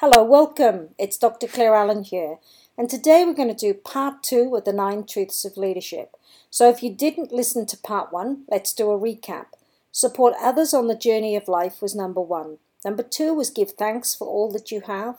[0.00, 0.90] Hello, welcome.
[0.98, 1.46] It's Dr.
[1.46, 2.36] Claire Allen here,
[2.76, 6.16] and today we're going to do part two of the nine truths of leadership.
[6.50, 9.46] So, if you didn't listen to part one, let's do a recap.
[9.92, 12.58] Support others on the journey of life was number one.
[12.84, 15.16] Number two was give thanks for all that you have.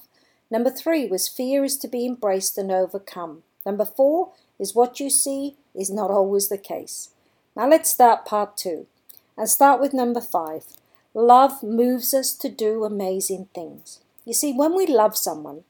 [0.52, 3.42] Number three was fear is to be embraced and overcome.
[3.66, 7.10] Number four is what you see is not always the case.
[7.56, 8.86] Now, let's start part two
[9.36, 10.66] and start with number five.
[11.16, 14.02] Love moves us to do amazing things.
[14.28, 15.64] You see, when we love someone,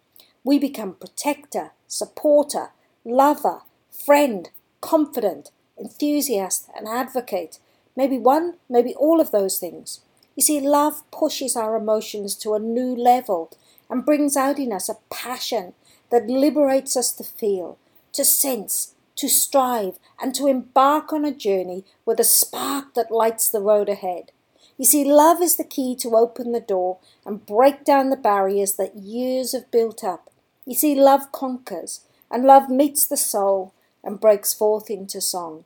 [0.43, 2.71] we become protector, supporter,
[3.05, 3.61] lover,
[3.91, 4.49] friend,
[4.81, 7.59] confident, enthusiast, and advocate.
[7.95, 9.99] Maybe one, maybe all of those things.
[10.35, 13.51] You see, love pushes our emotions to a new level
[13.91, 15.75] and brings out in us a passion
[16.09, 17.77] that liberates us to feel,
[18.13, 23.51] to sense, to strive, and to embark on a journey with a spark that lights
[23.51, 24.31] the road ahead.
[24.77, 28.73] You see, love is the key to open the door and break down the barriers
[28.73, 30.29] that years have built up.
[30.65, 35.65] You see, love conquers, and love meets the soul and breaks forth into song.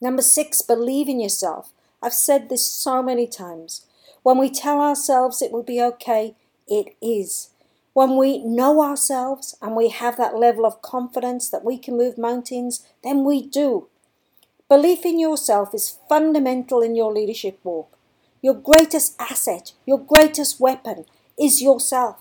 [0.00, 1.72] Number six, believe in yourself.
[2.02, 3.86] I've said this so many times.
[4.22, 6.36] When we tell ourselves it will be okay,
[6.68, 7.50] it is.
[7.92, 12.16] When we know ourselves and we have that level of confidence that we can move
[12.16, 13.88] mountains, then we do.
[14.70, 17.98] Belief in yourself is fundamental in your leadership walk.
[18.40, 22.20] Your greatest asset, your greatest weapon is yourself.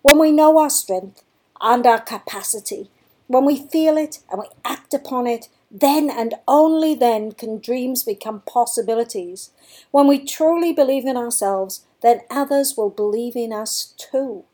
[0.00, 1.24] When we know our strength
[1.60, 2.90] and our capacity,
[3.26, 8.04] when we feel it and we act upon it, then and only then can dreams
[8.04, 9.50] become possibilities.
[9.90, 14.44] When we truly believe in ourselves, then others will believe in us too.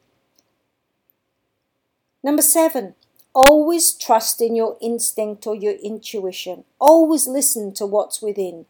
[2.24, 2.94] Number seven,
[3.38, 6.64] Always trust in your instinct or your intuition.
[6.80, 8.64] Always listen to what's within.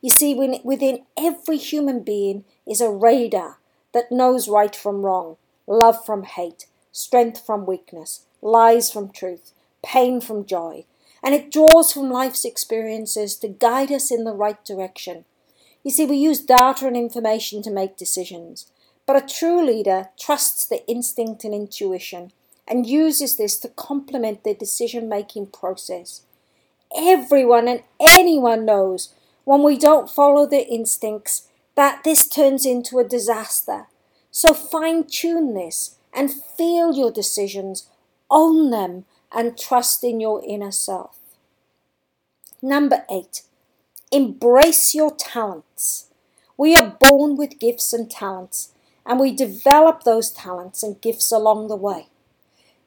[0.00, 3.60] You see, within every human being is a radar
[3.92, 5.36] that knows right from wrong,
[5.68, 9.52] love from hate, strength from weakness, lies from truth,
[9.84, 10.84] pain from joy.
[11.22, 15.26] And it draws from life's experiences to guide us in the right direction.
[15.84, 18.66] You see, we use data and information to make decisions,
[19.06, 22.32] but a true leader trusts the instinct and intuition
[22.68, 26.22] and uses this to complement their decision making process.
[26.94, 29.14] Everyone and anyone knows
[29.44, 33.86] when we don't follow their instincts that this turns into a disaster.
[34.30, 37.88] So fine tune this and feel your decisions,
[38.30, 41.18] own them, and trust in your inner self.
[42.60, 43.42] Number eight,
[44.10, 46.06] embrace your talents.
[46.56, 48.72] We are born with gifts and talents,
[49.06, 52.08] and we develop those talents and gifts along the way.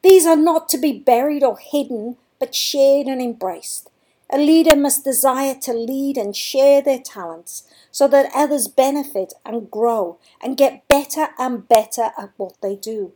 [0.03, 3.89] These are not to be buried or hidden, but shared and embraced.
[4.31, 9.69] A leader must desire to lead and share their talents so that others benefit and
[9.69, 13.11] grow and get better and better at what they do.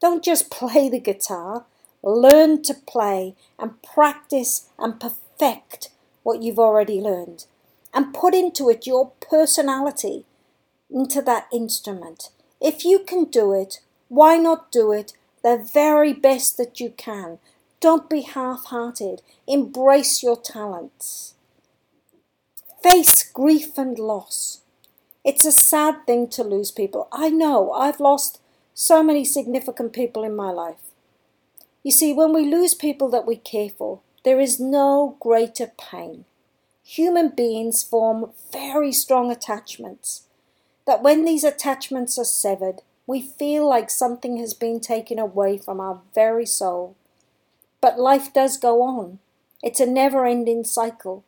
[0.00, 1.66] Don't just play the guitar,
[2.02, 5.90] learn to play and practice and perfect
[6.22, 7.46] what you've already learned
[7.92, 10.24] and put into it your personality
[10.90, 12.30] into that instrument.
[12.60, 15.14] If you can do it, why not do it
[15.46, 17.38] the very best that you can.
[17.78, 19.22] Don't be half hearted.
[19.46, 21.34] Embrace your talents.
[22.82, 24.62] Face grief and loss.
[25.24, 27.06] It's a sad thing to lose people.
[27.12, 28.40] I know I've lost
[28.74, 30.90] so many significant people in my life.
[31.84, 36.24] You see, when we lose people that we care for, there is no greater pain.
[36.82, 40.26] Human beings form very strong attachments.
[40.88, 45.80] That when these attachments are severed, we feel like something has been taken away from
[45.80, 46.96] our very soul.
[47.80, 49.20] But life does go on.
[49.62, 51.24] It's a never ending cycle.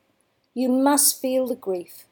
[0.54, 2.04] You must feel the grief.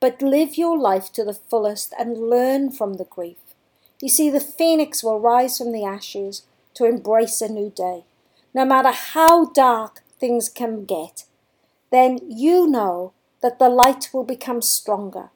[0.00, 3.36] But live your life to the fullest and learn from the grief.
[4.00, 6.42] You see, the phoenix will rise from the ashes
[6.74, 8.04] to embrace a new day.
[8.54, 11.24] No matter how dark things can get,
[11.90, 13.12] then you know
[13.42, 15.30] that the light will become stronger.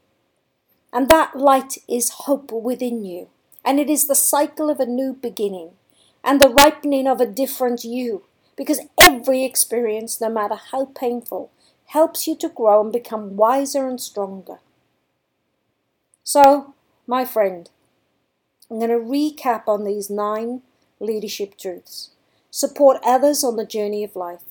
[0.92, 3.28] And that light is hope within you
[3.68, 5.72] and it is the cycle of a new beginning
[6.24, 8.24] and the ripening of a different you.
[8.56, 11.50] Because every experience, no matter how painful,
[11.88, 14.60] helps you to grow and become wiser and stronger.
[16.24, 16.74] So,
[17.06, 17.68] my friend,
[18.70, 20.62] I'm going to recap on these nine
[20.98, 22.12] leadership truths.
[22.50, 24.44] Support others on the journey of life.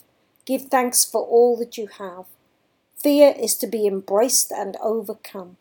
[0.46, 2.26] Give thanks for all that you have.
[2.96, 5.58] Fear is to be embraced and overcome.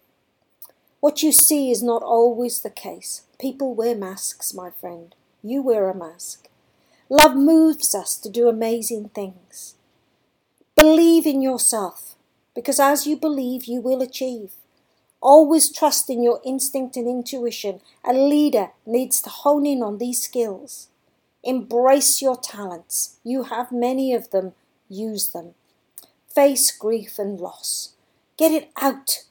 [1.06, 3.22] What you see is not always the case.
[3.38, 5.14] People wear masks, my friend.
[5.40, 6.48] You wear a mask.
[7.08, 9.76] Love moves us to do amazing things.
[10.74, 12.16] Believe in yourself,
[12.56, 14.54] because as you believe, you will achieve.
[15.20, 17.82] Always trust in your instinct and intuition.
[18.04, 20.88] A leader needs to hone in on these skills.
[21.44, 23.18] Embrace your talents.
[23.22, 24.54] You have many of them.
[24.88, 25.54] Use them.
[26.34, 27.94] Face grief and loss.
[28.36, 29.22] Get it out.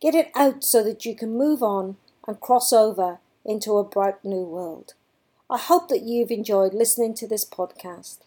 [0.00, 1.96] Get it out so that you can move on
[2.26, 4.94] and cross over into a bright new world.
[5.50, 8.18] I hope that you've enjoyed listening to this podcast.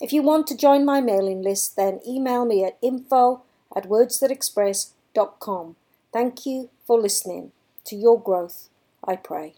[0.00, 3.42] If you want to join my mailing list, then email me at info
[3.74, 5.76] at wordsthatexpress.com.
[6.12, 7.52] Thank you for listening.
[7.84, 8.68] To your growth,
[9.06, 9.54] I pray.